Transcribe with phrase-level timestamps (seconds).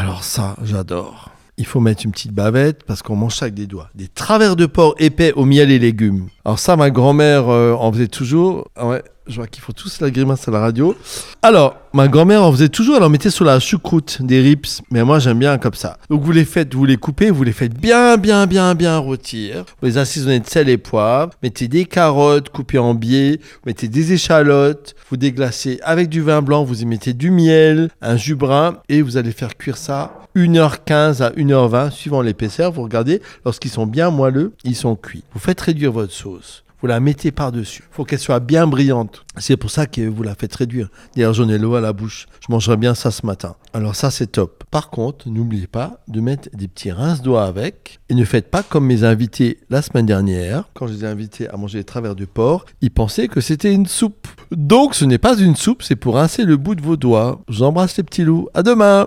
[0.00, 1.28] Alors ça, j'adore.
[1.58, 3.90] Il faut mettre une petite bavette parce qu'on mange ça avec des doigts.
[3.94, 6.28] Des travers de porc épais au miel et légumes.
[6.46, 8.70] Alors ça, ma grand-mère euh, en faisait toujours.
[8.76, 10.96] Ah ouais, je vois qu'ils font tous la grimace à la radio.
[11.42, 14.82] Alors, ma grand-mère en faisait toujours, elle en mettait sur la choucroute des rips.
[14.90, 15.98] Mais moi, j'aime bien comme ça.
[16.08, 19.64] Donc, vous les faites, vous les coupez, vous les faites bien, bien, bien, bien rôtir.
[19.80, 21.32] Vous les assaisonnez de sel et poivre.
[21.42, 23.38] Mettez des carottes coupées en biais.
[23.40, 24.94] Vous mettez des échalotes.
[25.10, 26.64] Vous déglacez avec du vin blanc.
[26.64, 28.78] Vous y mettez du miel, un jus brun.
[28.88, 32.72] Et vous allez faire cuire ça 1h15 à 1h20, suivant l'épaisseur.
[32.72, 35.24] Vous regardez, lorsqu'ils sont bien moelleux, ils sont cuits.
[35.34, 36.64] Vous faites réduire votre sauce.
[36.80, 37.84] Vous la mettez par-dessus.
[37.90, 39.24] Il faut qu'elle soit bien brillante.
[39.36, 40.88] C'est pour ça que vous la faites réduire.
[41.14, 42.26] D'ailleurs, j'en ai l'eau à la bouche.
[42.40, 43.56] Je mangerai bien ça ce matin.
[43.72, 44.64] Alors ça, c'est top.
[44.70, 48.00] Par contre, n'oubliez pas de mettre des petits rince-doigts avec.
[48.08, 50.64] Et ne faites pas comme mes invités la semaine dernière.
[50.74, 53.72] Quand je les ai invités à manger les travers du porc, ils pensaient que c'était
[53.72, 54.26] une soupe.
[54.50, 57.40] Donc, ce n'est pas une soupe, c'est pour rincer le bout de vos doigts.
[57.48, 58.48] Je vous embrasse les petits loups.
[58.54, 59.06] À demain